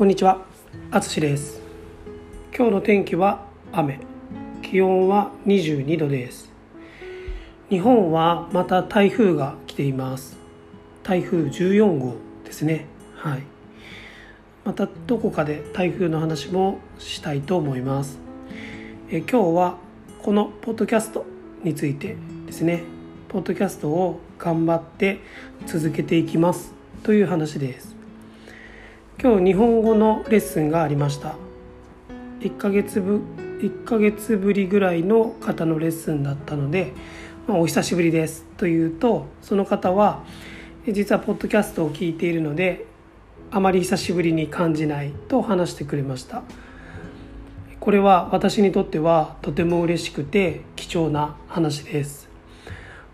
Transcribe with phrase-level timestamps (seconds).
[0.00, 0.46] こんにちは、
[0.90, 1.60] あつしです。
[2.56, 4.00] 今日の天気は雨。
[4.62, 6.50] 気温は22度です。
[7.68, 10.38] 日本はまた台風が来ています。
[11.02, 12.14] 台風14号
[12.46, 12.86] ですね。
[13.14, 13.42] はい。
[14.64, 18.18] またどこかで台風の話もしたいと思います。
[19.10, 19.76] え今日は
[20.22, 21.26] このポッドキャスト
[21.62, 22.84] についてですね。
[23.28, 25.20] ポッドキャストを頑張って
[25.66, 26.72] 続けていきます。
[27.02, 27.99] という話です。
[29.22, 31.34] 今日日本語のレッスンがありました。
[32.40, 33.20] 1ヶ月ぶ
[33.60, 36.94] 1ヶ月ぶりぐらいの方のレッスンだったので、
[37.46, 40.24] まあ、お久しぶりですというとその方は
[40.90, 42.86] 実はポッドキャストを聞いているので
[43.50, 46.42] あまり久しぶりに感じないと話してくれました。
[47.78, 52.29] これは私にとってはとても嬉しくて貴重な話です。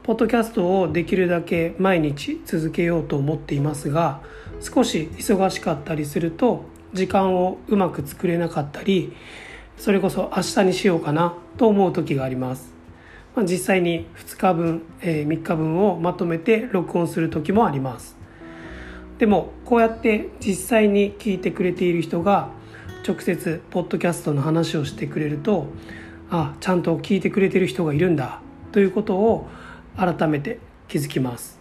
[0.07, 4.23] ポッドキャストをできるだけ毎日続けようと思っていますが
[4.61, 9.13] 少し忙しかったりすると時間をうまく作れなかったり
[9.77, 12.73] それこそ明日にしようかなと思う時があります、
[13.35, 18.17] まあ、実際に2日分、えー、3日分をまとめて録音する時もあります。
[19.19, 22.51] でもこうやって実際に聞いてくれている人が
[23.05, 25.67] 直接ポッドキャストの話をしてくれると
[26.31, 29.49] あちゃんと聞いてくれてる人がいるんだということを
[29.97, 30.59] 改めて
[30.89, 31.59] 気づきます、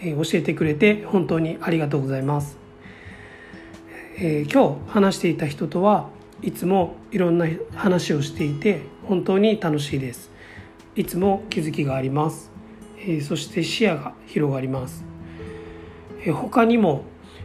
[0.00, 2.56] えー、教えてくれて本当にありがとうございます、
[4.18, 6.08] えー、今日話していた人とは
[6.42, 10.36] いつもいろんな話をしていて本当に楽しいです。
[10.96, 12.50] いつも気づきがあります、
[12.98, 15.04] えー、そして視野が広がります、
[16.24, 17.02] え他にも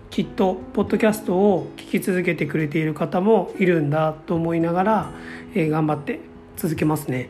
[0.09, 5.11] きっとポッドキャストを聞き続けてくれている方もいるんだと思いながら、
[5.53, 6.21] え頑張って
[6.55, 7.29] 続けますね。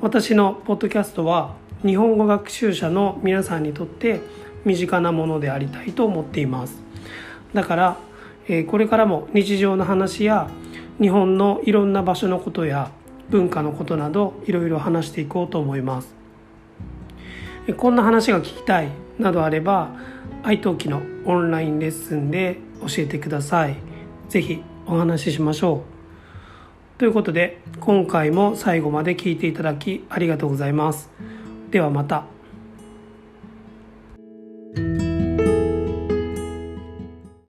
[0.00, 4.20] 私のポッドキャストは日本語学習者の皆さんにとって
[4.64, 6.82] 身近なものでありたいと思っています。
[7.52, 7.98] だから、
[8.48, 10.48] え、これからも日常の話や
[11.00, 12.90] 日本のいろんな場所のことや
[13.28, 16.14] 文化のことなどいろいろ話していこうと思います。
[17.76, 19.90] こんな話が聞きたいなどあれば
[20.42, 23.76] iTalki のオンラインレッスンで教えてください。
[24.28, 25.82] 是非お話ししましょ
[26.96, 26.98] う。
[26.98, 31.10] ということで今回も最後まで聞いていただきありがとうございます。
[31.74, 32.33] ではまた。